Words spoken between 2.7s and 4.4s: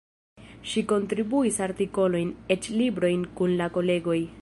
librojn kun la kolegoj.